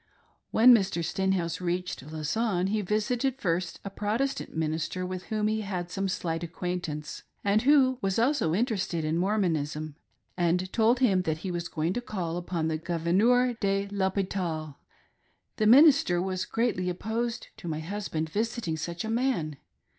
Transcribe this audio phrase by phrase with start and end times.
[0.49, 1.05] When Mr.
[1.05, 6.41] Stenhouse reached Lausanne, he visited first a Protestant minister with whom he had some slight
[6.41, 9.95] acquaint ance, and who was also interested in Mormonism,
[10.35, 14.77] and told him that he was going to call upon the Governeur de I'Hopital.
[15.57, 19.57] The minister was greatly opposed to my husband visiting such a man.